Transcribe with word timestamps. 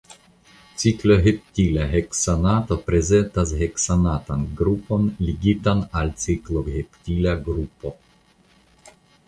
Cikloheptila 0.83 1.83
heksanato 1.91 2.77
prezentas 2.87 3.53
heksanatan 3.61 4.49
grupon 4.63 5.07
ligitan 5.29 5.87
al 6.01 6.13
cikloheptila 6.27 7.39
grupo. 7.51 7.97